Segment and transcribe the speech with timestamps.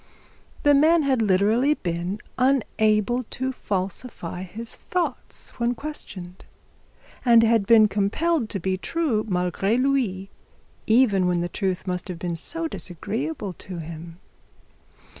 [0.63, 6.43] The man had literally been unable to falsify his thoughts when questioned,
[7.23, 10.29] and had been compelled to be true malgre lui,
[10.87, 12.35] even when truth must have been
[12.71, 14.17] disagreeable to him.